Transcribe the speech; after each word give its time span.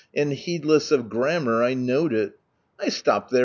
And, 0.15 0.33
"heedless 0.33 0.89
of 0.91 1.09
grammar," 1.09 1.61
I 1.61 1.75
knowe 1.75 2.09
t 2.09 2.31
stopped 2.89 3.29
there 3.29 3.37
am! 3.39 3.39